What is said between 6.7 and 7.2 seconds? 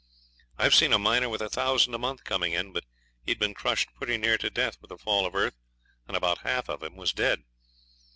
him was